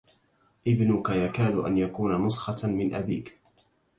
ابنك 0.67 1.09
يكاد 1.09 1.55
أن 1.55 1.77
يكون 1.77 2.25
نسخة 2.25 2.67
من 2.67 2.95
أبيك. 2.95 3.39